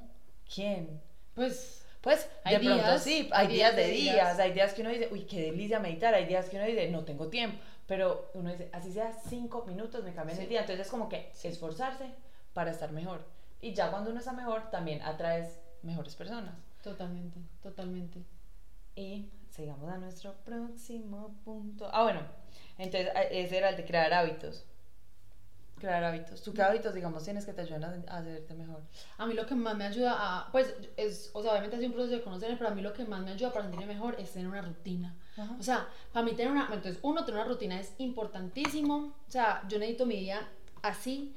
[0.55, 1.01] ¿quién?
[1.35, 4.38] Pues, Pues Hay de pronto días, sí, hay días de días, días.
[4.38, 7.05] hay días que uno dice, uy, qué delicia meditar, hay días que uno dice, no
[7.05, 10.44] tengo tiempo, pero uno dice, así sea cinco minutos me cambian Sí.
[10.44, 12.07] el día, entonces es como que esforzarse
[12.55, 13.25] para estar mejor.
[13.62, 16.55] Y ya cuando uno está mejor, también atraes mejores personas.
[16.83, 18.23] totalmente, totalmente.
[18.96, 21.89] Y sigamos a nuestro próximo punto.
[21.93, 22.21] Ah, bueno,
[22.79, 24.65] entonces a- ese era el de crear hábitos.
[25.79, 26.43] Crear hábitos.
[26.43, 28.83] ¿Tú qué hábitos, digamos, tienes que te ayuden a, a hacerte mejor?
[29.17, 31.93] A mí lo que más me ayuda a, pues, es, o sea, obviamente es un
[31.93, 34.31] proceso de conocer, pero a mí lo que más me ayuda para sentirme mejor es
[34.31, 35.17] tener una rutina.
[35.39, 35.57] Ajá.
[35.59, 39.15] O sea, para mí tener una, entonces, uno, tener una rutina es importantísimo.
[39.27, 40.47] O sea, yo necesito mi día
[40.83, 41.35] así,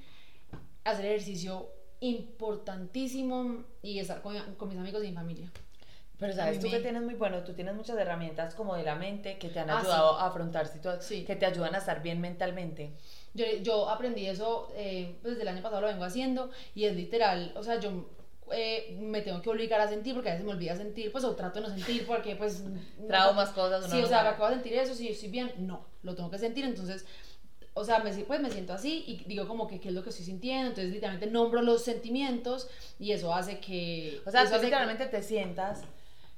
[0.84, 1.70] hacer ejercicio
[2.02, 5.52] importantísimo y estar con, con mis amigos y mi familia.
[6.24, 9.38] Pero sabes, tú que tienes muy bueno, tú tienes muchas herramientas como de la mente
[9.38, 11.24] que te han Ah, ayudado a afrontar situaciones, Sí.
[11.26, 12.92] que te ayudan a estar bien mentalmente.
[13.34, 16.96] Yo, yo aprendí eso eh, pues, desde el año pasado, lo vengo haciendo y es
[16.96, 18.06] literal, o sea, yo
[18.52, 21.34] eh, me tengo que obligar a sentir porque a veces me olvida sentir, pues o
[21.36, 22.60] trato de no sentir porque pues...
[23.00, 25.52] no- Traumas, cosas, Sí, no o sea, me acabo de sentir eso, si estoy bien,
[25.60, 27.06] no, lo tengo que sentir, entonces,
[27.74, 30.10] o sea, me, pues me siento así y digo como que qué es lo que
[30.12, 34.22] estoy sintiendo, entonces literalmente nombro los sentimientos y eso hace que...
[34.28, 35.82] O sea, eso tú hace que- literalmente te sientas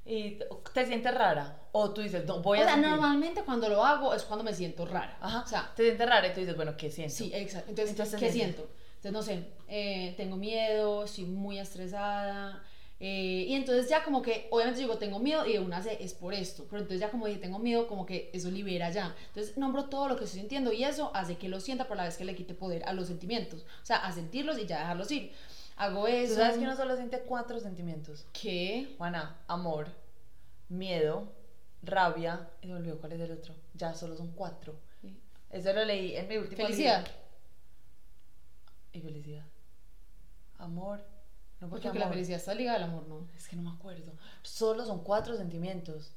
[0.06, 0.38] y
[0.72, 1.60] te sientes rara.
[1.72, 2.90] O tú dices, no, voy O a sea, sentir.
[2.90, 5.18] normalmente cuando lo hago es cuando me siento rara.
[5.20, 5.42] Ajá.
[5.44, 7.14] O sea, te sientes rara y tú dices, bueno, ¿qué siento?
[7.14, 7.70] sí, exacto.
[7.70, 8.68] Entonces, Entonces, ¿qué siento?
[8.96, 12.62] Entonces, no sé, eh, tengo miedo, estoy muy estresada.
[12.98, 16.14] eh, y entonces ya como que, obviamente digo, tengo miedo y de una se es
[16.14, 16.64] por esto.
[16.70, 19.14] Pero entonces ya como dije, tengo miedo, como que eso libera ya.
[19.28, 22.04] Entonces nombro todo lo que estoy sintiendo y eso hace que lo sienta por la
[22.04, 23.60] vez que le quite poder a los sentimientos.
[23.82, 25.32] O sea, a sentirlos y ya dejarlos ir.
[25.76, 26.34] Hago Tú eso.
[26.36, 28.26] sabes que uno solo siente cuatro sentimientos.
[28.32, 28.94] ¿Qué?
[28.96, 29.88] Juana, amor,
[30.68, 31.28] miedo,
[31.82, 32.48] rabia.
[32.62, 33.54] Y me olvidó cuál es el otro.
[33.74, 34.74] Ya, solo son cuatro.
[35.50, 36.98] Eso lo leí en mi último Felicidad.
[37.04, 37.12] libro.
[38.92, 39.44] Y felicidad.
[40.58, 41.00] Amor.
[41.60, 43.26] No porque, Porque la felicidad está ligada al amor, ¿no?
[43.36, 44.12] Es que no me acuerdo.
[44.42, 46.12] Solo son cuatro sentimientos.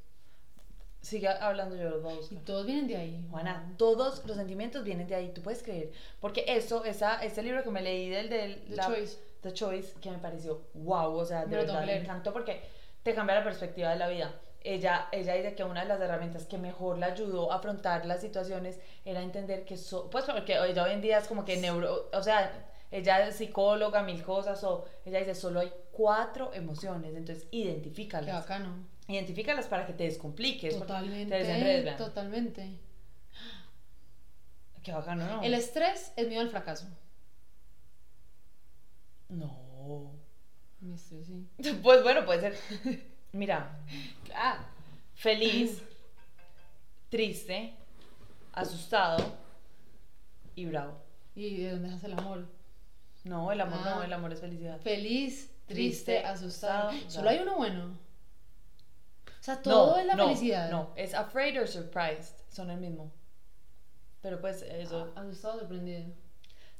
[1.01, 3.25] Sigue hablando, yo los voy a Y todos vienen de ahí.
[3.29, 5.91] Juana, todos los sentimientos vienen de ahí, tú puedes creer.
[6.19, 9.17] Porque eso, esa, ese libro que me leí del, del The la- Choice.
[9.41, 12.61] The Choice, que me pareció wow, o sea, de tengo verdad me encantó porque
[13.03, 14.33] te cambia la perspectiva de la vida.
[14.61, 18.19] Ella, ella dice que una de las herramientas que mejor la ayudó a afrontar las
[18.19, 22.09] situaciones era entender que, so- pues porque ella hoy en día es como que neuro,
[22.11, 22.51] o sea,
[22.91, 28.33] ella es psicóloga, mil cosas, o ella dice solo hay cuatro emociones, entonces Qué identifícalas.
[28.35, 28.75] bacano.
[29.07, 30.77] Identifícalas para que te descompliques.
[30.77, 31.41] Totalmente.
[31.43, 31.91] Te.
[31.97, 32.79] Totalmente.
[34.83, 35.43] Qué bacano, ¿no?
[35.43, 36.85] El estrés es miedo al fracaso.
[39.29, 40.11] No.
[40.81, 41.47] Mi estrés, sí.
[41.83, 43.03] Pues bueno, puede ser.
[43.31, 43.79] Mira,
[44.33, 44.65] Ah,
[45.13, 45.81] feliz,
[47.09, 47.75] triste,
[48.53, 49.17] asustado
[50.55, 50.97] y bravo.
[51.35, 52.47] ¿y de dónde hace el amor?
[53.23, 54.05] No, el amor no, Ah.
[54.05, 54.79] el amor es felicidad.
[54.81, 56.91] Feliz, triste, Triste, asustado.
[57.07, 57.97] Solo hay uno bueno.
[59.39, 60.69] O sea, todo no, es la no, felicidad.
[60.71, 63.11] No, es afraid or surprised, son el mismo.
[64.21, 66.11] Pero pues eso, Ah, asustado, sorprendido.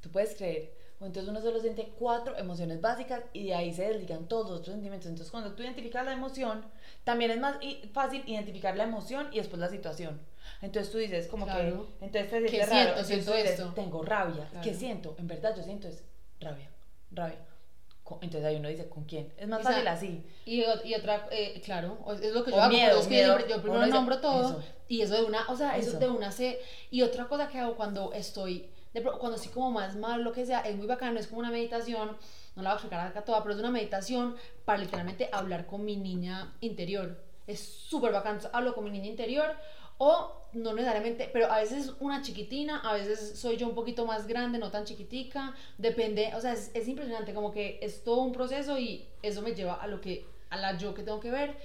[0.01, 0.73] tú puedes creer.
[1.01, 4.59] O entonces uno solo siente cuatro emociones básicas y de ahí se desligan todos los
[4.59, 5.07] otros sentimientos.
[5.09, 6.65] Entonces cuando tú identificas la emoción,
[7.05, 7.55] también es más
[7.93, 10.19] fácil identificar la emoción y después la situación.
[10.61, 11.87] Entonces tú dices como Claro.
[11.99, 12.91] que, entonces te ¿Qué sientes siento?
[12.93, 13.03] raro.
[13.05, 13.71] Siento tú dices, esto.
[13.75, 14.45] tengo rabia.
[14.51, 14.77] ¿Qué Claro.
[14.77, 15.15] siento?
[15.17, 16.03] En verdad yo siento es
[16.41, 16.69] rabia,
[17.11, 17.39] rabia.
[18.21, 19.31] Entonces ahí uno dice, ¿con quién?
[19.37, 20.23] Es más fácil así.
[20.43, 22.73] Y, y otra, eh, claro, es lo que yo O hago.
[22.73, 23.35] miedo, es que yo miedo.
[23.37, 24.63] siempre- yo, primero Uno dice, nombro todo eso.
[24.87, 25.99] y eso de una, o sea, eso, Eso.
[25.99, 26.59] de una se...
[26.89, 30.45] Y otra cosa que hago cuando estoy, de cuando estoy como más mal, lo que
[30.45, 32.17] sea, es muy bacano, es como una meditación,
[32.55, 35.85] no la voy a explicar acá toda, pero es una meditación para literalmente hablar con
[35.85, 37.21] mi niña interior.
[37.47, 39.55] Es súper bacano, hablo con mi niña interior
[39.97, 44.27] o no necesariamente, pero a veces una chiquitina, a veces soy yo un poquito más
[44.27, 48.31] grande, no tan chiquitica, depende, o sea, es, es impresionante, como que es todo un
[48.31, 51.57] proceso y eso me lleva a lo que, a la yo que tengo que ver.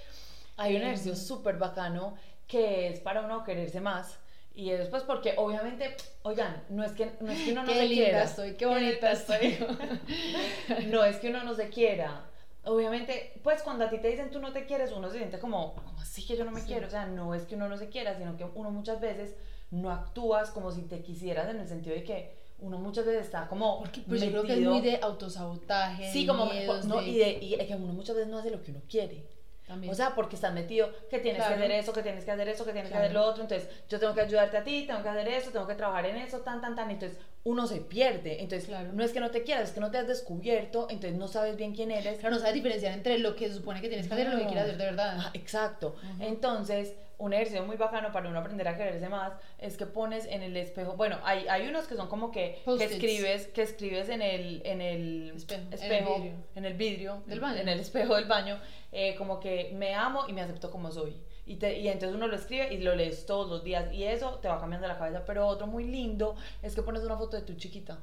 [0.57, 4.19] Hay un ejercicio súper bacano que es para uno quererse más.
[4.57, 7.79] Y es pues porque obviamente, oigan, no es que, no es que uno no Qué
[7.79, 8.23] se linda quiera.
[8.25, 9.59] estoy, qué bonita estoy.
[10.87, 12.25] no es que uno no se quiera.
[12.65, 15.75] Obviamente, pues cuando a ti te dicen tú no te quieres, uno se siente como,
[15.75, 16.69] ¿cómo así que yo no me Sí.
[16.69, 16.87] quiero?
[16.87, 19.35] O sea, no es que uno no se quiera, sino que uno muchas veces
[19.71, 23.49] no actúas como si te quisieras en el sentido de que uno muchas veces está
[23.49, 27.09] como Porque pues yo creo que es muy de autosabotaje, Sí, como miedos, no, de-
[27.09, 29.27] y, de, y que uno muchas veces no hace lo que uno quiere.
[29.75, 29.93] También.
[29.93, 31.57] O sea, porque estás metido, que tienes Claro.
[31.57, 33.03] que hacer eso, que tienes que hacer eso, que tienes Claro.
[33.03, 35.51] que hacer lo otro, entonces yo tengo que ayudarte a ti, tengo que hacer eso,
[35.51, 38.91] tengo que trabajar en eso, tan, tan, tan, entonces uno se pierde, entonces Claro.
[38.95, 41.57] no es que no te quieras, es que no te has descubierto, entonces no sabes
[41.57, 42.19] bien quién eres.
[42.19, 44.39] Claro, no sabes diferenciar entre lo que se supone que tienes que hacer y lo
[44.39, 45.17] que quieres hacer de verdad.
[45.19, 45.95] Ah, exacto.
[46.21, 50.43] Entonces, un ejercicio muy bacano para uno aprender a quererse más es que pones en
[50.43, 54.23] el espejo, bueno, hay, hay unos que son como que, que escribes, que escribes en
[54.23, 56.35] el, en el Espejo, en el espejo, vidrio.
[56.55, 57.61] en el vidrio, Del baño.
[57.61, 58.59] en el espejo del baño,
[58.93, 61.17] eh, como que me amo y me acepto como soy.
[61.47, 64.39] Y, te- y entonces uno lo escribe y lo lees todos los días y eso
[64.41, 65.25] te va cambiando la cabeza.
[65.27, 67.99] Pero otro muy lindo es que pones una foto de tu chiquita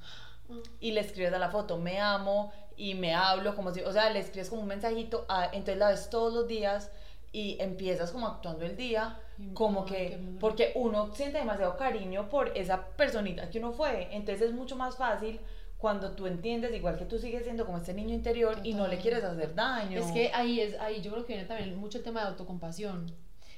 [0.79, 4.10] y le escribes a la foto, me amo y me hablo, como si, o sea,
[4.10, 6.91] le escribes como un mensajito, a- entonces la ves todos los días
[7.31, 9.17] y empiezas como actuando el día,
[9.53, 14.53] como que, porque uno siente demasiado cariño por esa personita que uno fue, entonces es
[14.53, 15.39] mucho más fácil
[15.77, 18.97] cuando tú entiendes, igual que tú sigues siendo como este niño interior y no le
[18.97, 19.01] Total.
[19.01, 19.97] quieres hacer daño.
[19.99, 23.11] Es que ahí es, ahí yo creo que viene también mucho el tema de autocompasión.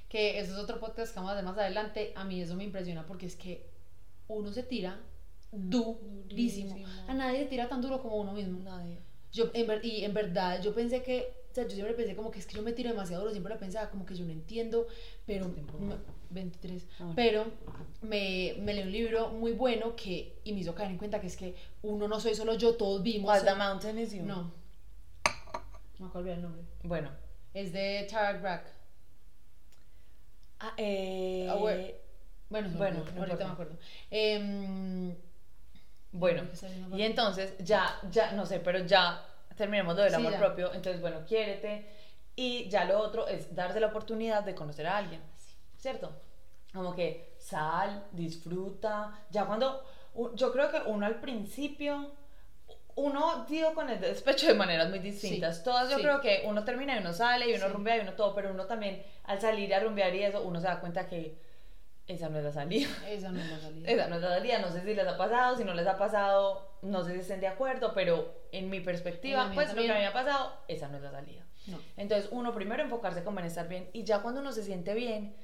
[0.08, 2.14] Que eso es otro podcast que vamos a hacer más adelante.
[2.16, 3.68] A mí eso me impresiona porque es que
[4.30, 5.00] uno se tira
[5.52, 5.98] durísimo.
[6.30, 6.76] Durísimo.
[7.08, 8.60] A nadie le tira tan duro como uno mismo.
[8.60, 9.00] Nadie.
[9.32, 12.32] Yo, en ver- y en verdad, yo pensé que, o sea, yo siempre pensé como
[12.32, 14.32] que es que yo me tiro demasiado duro, siempre lo pensaba como que yo no
[14.32, 14.88] entiendo,
[15.24, 15.78] pero, ¿Qué tiempo?
[15.78, 15.98] me-
[16.32, 17.46] 23, Ah, pero
[18.02, 21.28] me, me leí un libro muy bueno que, y me hizo caer en cuenta que
[21.28, 23.28] es que uno no soy solo yo, todos vimos.
[23.30, 24.24] What the mountain is you.
[24.24, 24.52] No, no
[26.00, 26.64] me acuerdo bien el nombre.
[26.82, 27.12] Bueno.
[27.54, 28.66] Es de Tara Brack.
[30.60, 32.02] Ah, eh, Aware.
[32.50, 33.78] Bueno, Bueno, no ahorita me acuerdo.
[34.10, 35.16] Em,
[36.14, 36.48] Bueno,
[36.96, 39.24] y entonces ya, ya, no sé, pero ya
[39.56, 40.40] terminemos lo del Sí, amor ya.
[40.40, 40.74] propio.
[40.74, 41.88] Entonces, bueno, quiérete.
[42.36, 45.22] Y ya lo otro es darse la oportunidad de conocer a alguien,
[45.78, 46.12] ¿cierto?
[46.74, 49.86] Como que sal, disfruta, ya cuando,
[50.34, 52.12] yo creo que uno al principio,
[52.96, 55.58] uno dio con el despecho de maneras muy distintas.
[55.58, 56.02] Sí, Todas yo sí.
[56.02, 58.66] creo que uno termina y uno sale y uno rumbea y uno todo, pero uno
[58.66, 61.38] también al salir a rumbear y eso, uno se da cuenta que
[62.08, 62.90] esa no es la salida.
[63.08, 63.90] Esa no es la salida.
[63.92, 65.98] Esa no es la salida, no sé si les ha pasado, si no les ha
[66.00, 69.80] pasado, no sé si estén de acuerdo, pero en mi perspectiva, En pues lo que
[69.82, 69.94] a también.
[69.96, 71.44] mí me ha pasado, esa no es la salida.
[71.68, 71.80] No.
[71.98, 75.36] Entonces, uno primero enfocarse como en estar bien y ya cuando uno se siente bien,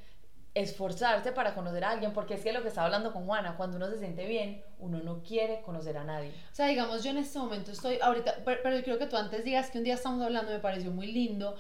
[0.56, 3.78] esforzarse para conocer a alguien, porque es que lo que estaba hablando con Juana, cuando
[3.78, 6.32] uno se siente bien, uno no quiere conocer a nadie.
[6.52, 9.43] O sea, digamos, yo en este momento estoy, ahorita, pero, pero creo que tú antes
[9.43, 11.56] digas que un día estamos hablando, me pareció muy lindo,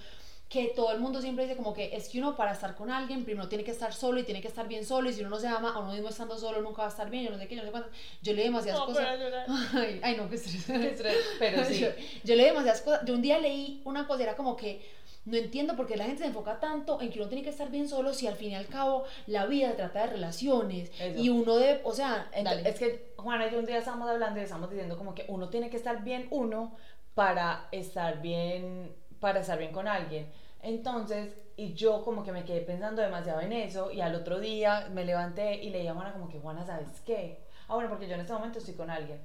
[0.49, 3.23] que todo el mundo siempre dice como que es que uno para estar con alguien
[3.23, 5.39] primero tiene que estar solo y tiene que estar bien solo y si uno no
[5.39, 7.47] se ama a uno mismo estando solo nunca va a estar bien, yo no sé
[7.47, 7.89] qué, yo no sé cuánto.
[8.23, 9.07] Yo leí demasiadas cosas.
[9.75, 10.65] Ay, ay, no, qué estrés.
[10.65, 11.79] Qué estrés, pero sí.
[11.79, 11.87] Yo,
[12.23, 13.05] yo leí demasiadas cosas.
[13.05, 14.81] Yo un día leí una cosa, era como que
[15.25, 17.69] no entiendo por qué la gente se enfoca tanto en que uno tiene que estar
[17.69, 21.19] bien solo si al fin y al cabo la vida trata de relaciones Eso.
[21.19, 22.67] y uno debe, o sea, dale.
[22.67, 25.49] es que Juana y yo un día estábamos hablando y estábamos diciendo como que uno
[25.49, 26.75] tiene que estar bien uno
[27.13, 30.31] para estar bien, para estar bien con alguien.
[30.61, 34.87] Entonces, y yo como que me quedé pensando demasiado en eso y al otro día
[34.91, 37.43] me levanté y le dije a Juana como que Juana, ¿sabes qué?
[37.67, 39.21] Ah, bueno, porque yo en este momento estoy con alguien.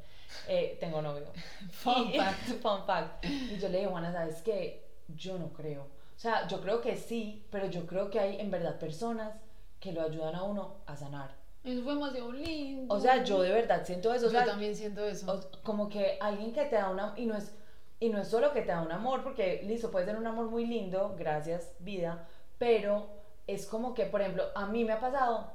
[0.48, 1.26] Eh, tengo novio.
[1.70, 2.60] Fun Y- fact.
[2.62, 3.24] fun fact.
[3.24, 4.84] Y yo le dije, Juana, ¿sabes qué?
[5.08, 5.82] Yo no creo.
[5.82, 9.34] O sea, yo creo que sí, pero yo creo que hay en verdad personas
[9.80, 11.34] que lo ayudan a uno a sanar.
[11.64, 12.94] Eso fue demasiado lindo.
[12.94, 14.26] O sea, yo de verdad siento eso.
[14.26, 15.30] o yo sea, también siento eso.
[15.32, 17.52] o- como que alguien que te da una y no es
[18.04, 20.50] y no es solo que te da un amor porque listo puede ser un amor
[20.50, 22.26] muy lindo gracias vida
[22.58, 23.08] pero
[23.46, 25.52] es como que por ejemplo a mí me ha pasado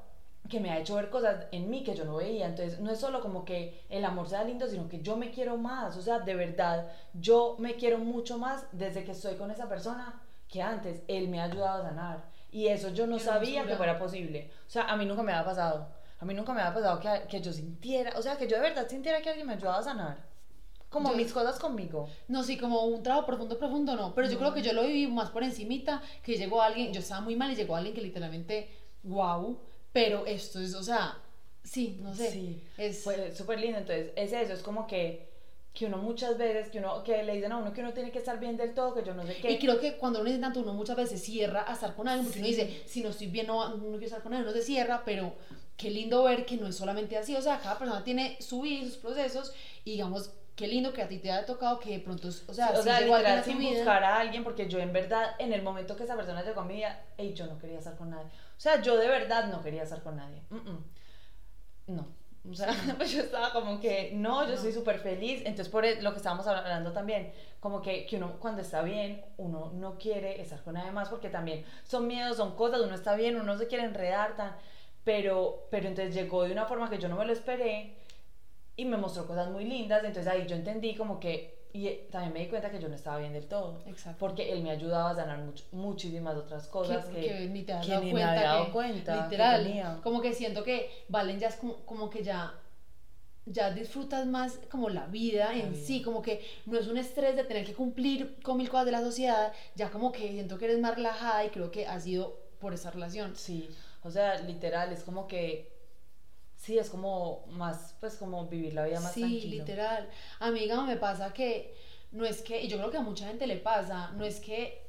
[0.50, 2.48] que me ha hecho ver cosas en mí que yo no veía.
[2.48, 5.58] Entonces no es solo como que el amor sea lindo sino que yo me quiero
[5.58, 5.96] más.
[5.98, 10.22] O sea de verdad yo me quiero mucho más desde que estoy con esa persona
[10.48, 11.04] que antes.
[11.08, 12.24] Él me ha ayudado a sanar.
[12.52, 13.78] Y eso yo no Qué sabía que hermosura.
[13.78, 14.52] fuera posible.
[14.66, 15.88] O sea a mí nunca me había pasado.
[16.20, 18.64] A mí nunca me había pasado que, que yo sintiera, o sea, que yo de
[18.64, 20.29] verdad sintiera que alguien me ayudaba a sanar.
[20.90, 22.10] Como Yo- mis cosas conmigo.
[22.28, 24.14] No, sí, como un trabajo profundo, profundo, no.
[24.16, 24.40] Pero yo No.
[24.40, 27.52] creo que yo lo viví más por encimita, que llegó alguien, yo estaba muy mal
[27.52, 28.70] y llegó alguien que literalmente,
[29.04, 29.58] wow.
[29.94, 31.18] Pero esto es, o sea,
[31.64, 32.32] sí, no sé.
[32.32, 33.78] Sí, es, Fue súper lindo.
[33.78, 35.30] Entonces, es eso, es como que,
[35.74, 38.18] que uno muchas veces, que uno, que le dicen a uno que uno tiene que
[38.18, 39.52] estar bien del todo, que yo no sé qué.
[39.52, 42.26] Y creo que cuando uno dice tanto, uno muchas veces cierra a estar con alguien,
[42.26, 42.56] porque uno Sí.
[42.56, 45.34] dice, si no estoy bien, no, no quiero estar con alguien, uno se cierra, pero
[45.78, 48.84] qué lindo ver que no es solamente así, o sea, cada persona tiene su vida,
[48.84, 49.54] y sus procesos,
[49.86, 52.72] y digamos, qué lindo que a ti te haya tocado que de pronto, o sea,
[52.72, 53.76] o sí sea, llegó alguien literal, sin vida.
[53.78, 56.66] buscar a alguien, porque yo en verdad, en el momento que esa persona llegó a
[56.66, 58.26] mi vida, ey, yo no quería estar con nadie.
[58.26, 60.42] O sea, yo de verdad no quería estar con nadie.
[60.50, 60.84] Mm, mm.
[61.88, 62.08] No.
[62.50, 62.68] O sea,
[62.98, 64.54] pues yo estaba como que, no, yo No.
[64.56, 65.40] estoy súper feliz.
[65.46, 69.24] Entonces, por e- lo que estábamos hablando también, como que, que uno cuando está bien,
[69.38, 73.16] uno no quiere estar con nadie más, porque también son miedos, son cosas, uno está
[73.16, 74.56] bien, uno no se quiere enredar tan.
[75.04, 77.96] Pero, pero entonces llegó de una forma que yo no me lo esperé
[78.82, 80.04] y me mostró cosas muy lindas.
[80.04, 82.96] Entonces ahí yo entendí como que, y eh, también me di cuenta que yo no
[82.96, 83.80] estaba bien del todo.
[83.86, 84.18] Exacto.
[84.20, 87.74] Porque él me ayudaba a sanar much- muchísimas otras cosas que, que, que ni te
[87.74, 88.32] has que dado ni me cuenta.
[88.32, 89.64] había dado que, cuenta que Literal.
[89.64, 90.00] tenía.
[90.04, 92.54] como que siento que Valen ya es como, como que ya.
[93.46, 97.44] Ya disfrutas más como la vida en sí, como que no es un estrés de
[97.44, 100.78] tener que cumplir con mil cosas de la sociedad, ya como que siento que eres
[100.80, 103.36] más relajada y creo que ha sido por esa relación.
[103.36, 103.68] Sí,
[104.04, 105.72] o sea, literal, es como que,
[106.60, 109.64] sí, es como más, pues como vivir la vida más sí, tranquilo.
[109.64, 110.10] literal.
[110.40, 111.74] Amiga, me pasa que
[112.12, 114.88] no es que, y yo creo que a mucha gente le pasa, no es que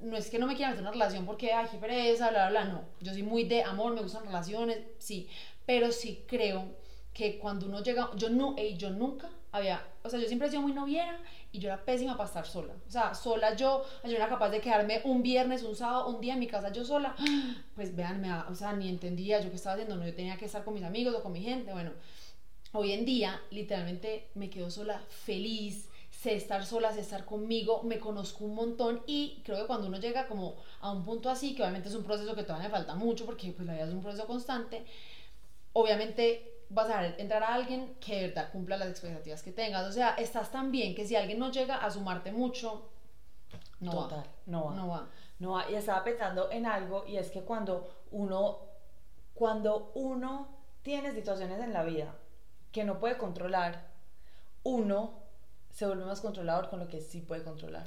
[0.00, 2.48] no es que no me quiera meter en una relación porque, ay, qué pereza, bla,
[2.48, 2.84] bla, bla, no.
[3.00, 5.28] Yo soy muy de amor, me gustan relaciones, sí.
[5.66, 6.74] Pero sí creo
[7.12, 10.50] que cuando uno llega, yo no, ey, yo nunca había, o sea, yo siempre he
[10.50, 11.20] sido muy noviera
[11.54, 12.74] y yo era pésima para estar sola.
[12.84, 16.32] O sea, sola yo, yo era capaz de quedarme un viernes, un sábado, un día
[16.32, 17.14] en mi casa yo sola.
[17.76, 20.46] Pues vean, me o sea, ni entendía yo qué estaba haciendo, no, yo tenía que
[20.46, 21.92] estar con mis amigos o con mi gente, bueno.
[22.72, 28.00] Hoy en día, literalmente, me quedo sola, feliz, sé estar sola, sé estar conmigo, me
[28.00, 31.62] conozco un montón y creo que cuando uno llega como a un punto así, que
[31.62, 34.02] obviamente es un proceso que todavía me falta mucho porque pues la vida es un
[34.02, 34.84] proceso constante,
[35.72, 39.86] obviamente vas a ver entrar a alguien que de verdad cumpla las expectativas que tengas.
[39.86, 42.90] O sea, estás tan bien que si alguien no llega a sumarte mucho,
[43.80, 44.26] no Total, va.
[44.46, 44.74] no va.
[44.74, 45.08] No va.
[45.38, 45.70] No va.
[45.70, 48.60] Y estaba pensando en algo, y es que cuando uno,
[49.34, 50.48] cuando uno
[50.82, 52.14] tiene situaciones en la vida
[52.72, 53.88] que no puede controlar,
[54.62, 55.22] uno
[55.70, 57.86] se vuelve más controlador con lo que sí puede controlar.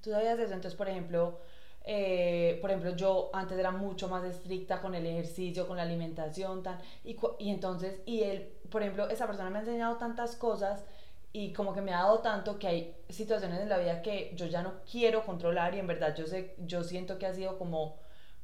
[0.00, 0.54] ¿Tú sabías eso?
[0.54, 1.40] Entonces, por ejemplo,
[1.84, 6.62] eh, por ejemplo, yo antes era mucho más estricta con el ejercicio, con la alimentación,
[6.62, 10.84] tan, y, y entonces, y él, por ejemplo, esa persona me ha enseñado tantas cosas
[11.32, 14.46] y como que me ha dado tanto que hay situaciones en la vida que yo
[14.46, 17.96] ya no quiero controlar y en verdad yo sé, yo siento que ha sido como,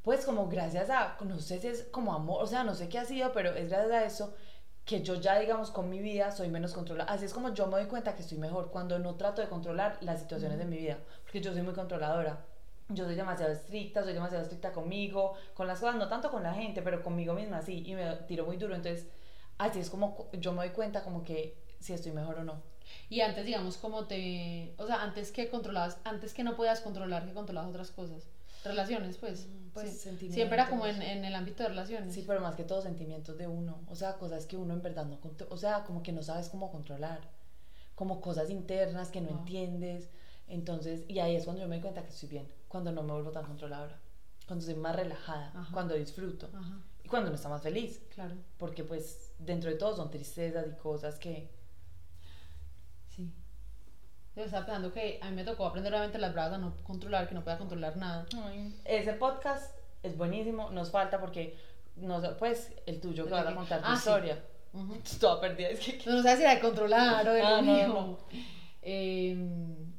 [0.02, 2.98] pues como gracias a, no sé si es como amor, o sea, no sé qué
[2.98, 4.34] ha sido, pero es gracias a eso
[4.84, 7.12] que yo ya, digamos, con mi vida soy menos controlada.
[7.12, 9.98] Así es como yo me doy cuenta que estoy mejor cuando no trato de controlar
[10.00, 12.44] las situaciones de mi vida, porque yo soy muy controladora.
[12.90, 16.54] Yo soy demasiado estricta, soy demasiado estricta conmigo, con las cosas, no tanto con la
[16.54, 18.74] gente, pero conmigo misma sí, y me tiro muy duro.
[18.74, 19.06] Entonces,
[19.58, 22.62] así es como yo me doy cuenta como que si estoy mejor o no.
[23.08, 24.74] Y antes, digamos, como te...
[24.78, 28.28] O sea, antes que controlabas, antes que no podías controlar, que controlabas otras cosas.
[28.64, 29.48] Relaciones, pues.
[29.72, 29.96] Pues, sí.
[29.98, 30.34] sentimientos.
[30.34, 32.12] Siempre era como en, en el ámbito de relaciones.
[32.12, 33.78] Sí, pero más que todo sentimientos de uno.
[33.88, 36.70] O sea, cosas que uno en verdad no O sea, como que no sabes cómo
[36.70, 37.20] controlar.
[37.94, 39.38] Como cosas internas que no Wow.
[39.38, 40.10] entiendes.
[40.48, 42.59] Entonces, y ahí es cuando yo me doy cuenta que estoy bien.
[42.70, 43.98] Cuando no me vuelvo tan controladora.
[44.46, 45.50] Cuando soy más relajada.
[45.54, 45.68] Ajá.
[45.72, 46.48] Cuando disfruto.
[46.54, 48.00] Ajá, Y cuando uno está más feliz.
[48.14, 48.34] claro.
[48.58, 51.50] Porque pues dentro de todo son tristezas y cosas que...
[53.08, 53.32] Sí.
[54.36, 57.28] Yo estaba pensando que a mí me tocó aprender obviamente las bravas a no controlar,
[57.28, 58.24] que no podía controlar nada.
[58.84, 60.70] Ese podcast es buenísimo.
[60.70, 61.58] Nos falta porque...
[61.96, 63.98] No, sé, pues el tuyo que ¿El de vas a contar tu Ah, sí.
[63.98, 64.44] historia.
[64.72, 64.94] Ujú.
[65.20, 65.68] Toda perdida.
[65.70, 66.00] Es que...
[66.06, 68.18] No, no sabes si era de controlar o de Ah, lo no, no.
[68.82, 69.92] Em,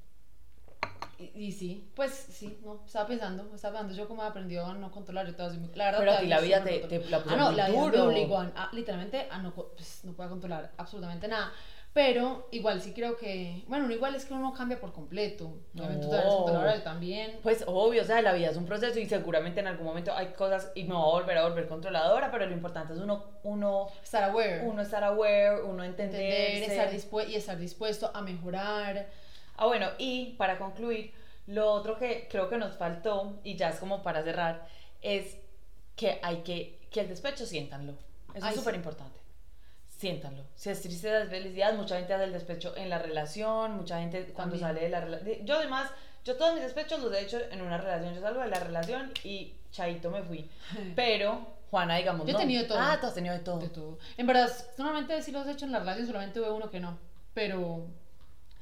[1.22, 4.74] y, y sí, pues sí, no, estaba pensando, estaba pensando yo cómo he aprendido a
[4.74, 5.60] no controlar y todo así.
[5.76, 7.56] La verdad, Pero a ti la no vida te, te la puso Ah, no, muy
[7.56, 11.52] la vida me obligó a, a- literalmente a no, pues, no puedo controlar absolutamente nada.
[11.94, 15.58] Pero igual sí creo que, bueno, igual es que uno cambia por completo.
[15.76, 17.40] Obviamente tú eres también.
[17.44, 20.28] Pues obvio, o sea, la vida es un proceso y seguramente en algún momento hay
[20.28, 23.88] cosas y me va a volver a volver controladora, pero lo importante es uno, uno,
[24.02, 24.62] Estar aware.
[24.66, 26.22] uno estar aware, uno entender.
[26.22, 29.08] entender estar y estar dispuesto a mejorar.
[29.58, 31.14] Ah, bueno, y para concluir,
[31.48, 34.68] lo otro que creo que nos faltó, y ya es como para cerrar,
[35.02, 35.38] es
[35.96, 37.94] que hay que, que el despecho siéntanlo.
[38.34, 38.60] Eso Ay, es sí.
[38.60, 39.20] súper importante.
[39.98, 40.44] Siéntanlo.
[40.56, 44.24] Si es tristeza, es felicidad, mucha gente hace el despecho en la relación, mucha gente
[44.34, 44.62] cuando También.
[44.62, 45.46] sale de la relación.
[45.46, 45.92] Yo además,
[46.26, 48.16] yo todos mis despechos los he hecho en una relación.
[48.16, 50.50] Yo salgo de la relación y chaito me fui.
[50.96, 52.40] Pero, Juana, digamos, Yo he no.
[52.40, 52.80] tenido de todo.
[52.80, 53.60] Ah, tú has tenido de todo.
[53.60, 54.00] De todo.
[54.18, 56.98] En verdad, normalmente sí los he hecho en la relación, solamente hubo uno que no.
[57.36, 57.86] Pero,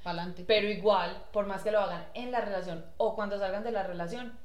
[0.03, 0.43] pa'lante.
[0.45, 3.83] Pero igual, por más que lo hagan en la relación o cuando salgan de la
[3.83, 4.37] relación,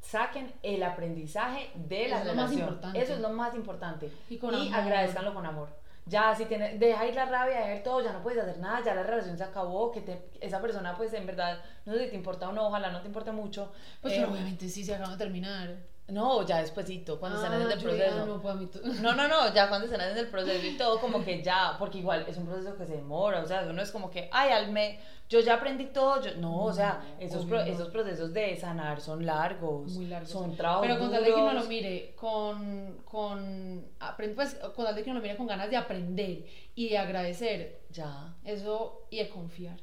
[0.00, 2.60] saquen el aprendizaje de la Es lo más relación.
[2.68, 3.00] importante.
[3.02, 4.12] Eso es lo más importante.
[4.28, 4.74] Y con amor.
[4.74, 5.68] agradezcanlo con amor.
[6.08, 8.80] Ya, si tienes, deja ir la rabia, deja ir todo, ya no puedes hacer nada,
[8.84, 12.10] ya la relación se acabó, que te, esa persona, pues en verdad, no sé si
[12.10, 13.72] te importa o no, ojalá no te importe mucho.
[14.00, 15.74] Pues Eh, pero obviamente sí se acaban de terminar.
[16.08, 18.16] No, ya despuesito, cuando están Ah, en el proceso.
[18.18, 20.64] ya no puedo a mí to- No, no, no, ya cuando están en el proceso
[20.66, 23.62] y todo, como que ya, porque igual es un proceso que se demora, o sea,
[23.62, 27.02] no es como que, ay, al me, yo ya aprendí todo, yo, no, o sea,
[27.18, 30.30] esos, pro- esos procesos de sanar son largos, Muy largos.
[30.30, 33.88] son trabajos Pero con tal de que uno lo mire con, con,
[34.36, 36.44] pues, con tal de que uno lo mire con ganas de aprender
[36.76, 39.80] y de agradecer, Ya, eso y de confiar.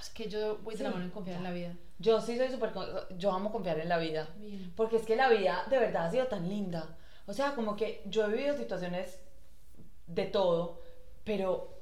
[0.00, 1.76] Es que yo voy de la mano en confiar en la vida.
[2.02, 2.72] Yo sí soy súper,
[3.16, 4.72] yo amo confiar en la vida, Bien.
[4.76, 8.02] porque es que la vida de verdad ha sido tan linda, o sea, como que
[8.06, 9.20] yo he vivido situaciones
[10.06, 10.80] de todo,
[11.24, 11.80] pero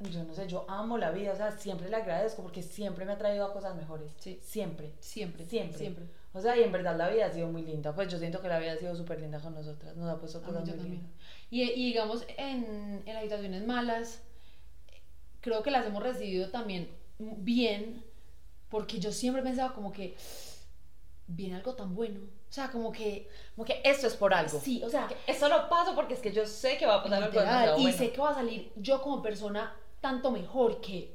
[0.00, 3.12] yo no sé, yo amo la vida, o sea, siempre le agradezco porque siempre me
[3.12, 4.38] ha traído a cosas mejores, Sí.
[4.42, 4.92] siempre.
[5.00, 5.44] Siempre.
[5.44, 5.78] Siempre.
[5.78, 6.04] Siempre.
[6.32, 7.94] O sea, y en verdad la vida ha sido muy linda.
[7.94, 9.96] Pues yo siento que la vida ha sido súper linda con nosotras.
[9.96, 11.10] Nos ha puesto cosas muy lindas.
[11.50, 14.22] Y, y digamos, en, en las situaciones malas,
[15.40, 18.04] creo que las hemos recibido también bien,
[18.70, 20.16] porque yo siempre he pensado como que
[21.26, 22.20] viene algo tan bueno.
[22.20, 24.58] O sea, como que, Como que esto es por algo.
[24.58, 27.22] sí, o sea, Eso lo paso porque es que yo sé que va a pasar
[27.22, 27.96] algo literal, y bueno.
[27.98, 31.14] sé que va a salir yo como persona tanto mejor que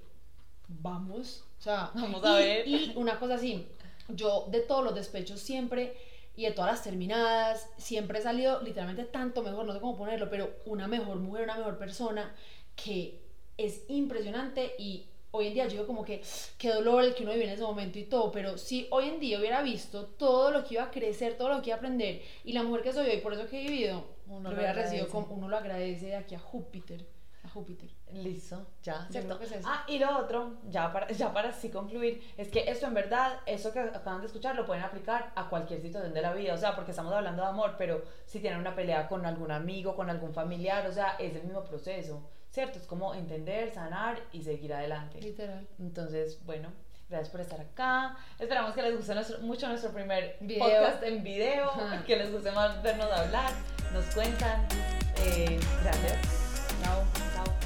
[0.67, 2.67] vamos, o sea, Vamos a y- ver.
[2.67, 3.67] Y una cosa así,
[4.09, 5.95] yo de todos los despechos siempre
[6.35, 10.29] y de todas las terminadas, siempre he salido literalmente tanto mejor, no sé cómo ponerlo,
[10.29, 12.35] pero una mejor mujer, una mejor persona
[12.75, 13.19] que
[13.57, 16.21] es impresionante y hoy en día yo digo como que
[16.57, 19.19] qué dolor el que uno vive en ese momento y todo, pero si hoy en
[19.19, 22.21] día hubiera visto todo lo que iba a crecer, todo lo que iba a aprender
[22.43, 24.73] y la mujer que soy hoy, por eso que he vivido, Uno lo lo hubiera
[24.73, 27.05] recibido como uno lo agradece de aquí a Júpiter,
[27.43, 27.89] a Júpiter.
[28.13, 29.39] Listo, ya, ¿cierto?
[29.41, 29.65] es.
[29.65, 33.39] Ah, y lo otro, ya para, ya para así concluir, es que esto en verdad,
[33.47, 36.53] eso que acaban de escuchar, lo pueden aplicar a cualquier situación de la vida.
[36.53, 39.95] O sea, porque estamos hablando de amor, pero si tienen una pelea con algún amigo,
[39.95, 42.21] con algún familiar, o sea, es el mismo proceso,
[42.53, 42.79] ¿cierto?
[42.79, 45.19] Es como entender, sanar y seguir adelante.
[45.19, 45.67] Literal.
[45.79, 46.69] Entonces, bueno,
[47.09, 48.15] gracias por estar acá.
[48.39, 50.63] Esperamos que les guste nuestro- mucho nuestro primer Video.
[50.63, 52.03] podcast en video, Ajá.
[52.07, 53.51] que les guste más vernos hablar,
[53.91, 54.65] nos cuentan.
[55.25, 56.17] Eh, gracias.
[56.83, 57.62] Chao.